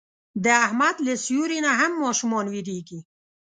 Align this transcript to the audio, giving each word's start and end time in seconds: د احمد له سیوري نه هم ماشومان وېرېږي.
د 0.43 0.45
احمد 0.65 0.95
له 1.07 1.13
سیوري 1.25 1.59
نه 1.65 1.71
هم 1.79 1.91
ماشومان 2.03 2.45
وېرېږي. 2.49 2.99